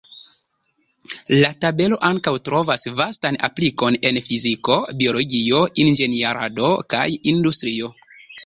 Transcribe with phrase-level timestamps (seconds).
[1.41, 7.97] La tabelo ankaŭ trovas vastan aplikon en fiziko, biologio, inĝenierado kaj industrio.